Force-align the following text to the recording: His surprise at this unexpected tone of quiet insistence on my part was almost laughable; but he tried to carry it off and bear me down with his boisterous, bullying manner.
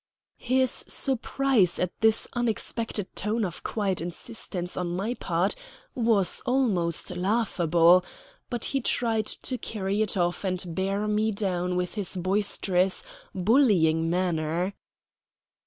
His 0.39 0.83
surprise 0.87 1.77
at 1.77 1.91
this 2.01 2.27
unexpected 2.33 3.15
tone 3.15 3.45
of 3.45 3.63
quiet 3.63 4.01
insistence 4.01 4.75
on 4.75 4.95
my 4.95 5.13
part 5.13 5.53
was 5.93 6.41
almost 6.43 7.15
laughable; 7.15 8.03
but 8.49 8.65
he 8.65 8.81
tried 8.81 9.27
to 9.27 9.59
carry 9.59 10.01
it 10.01 10.17
off 10.17 10.43
and 10.43 10.73
bear 10.73 11.07
me 11.07 11.31
down 11.31 11.75
with 11.75 11.93
his 11.93 12.15
boisterous, 12.15 13.03
bullying 13.35 14.09
manner. 14.09 14.73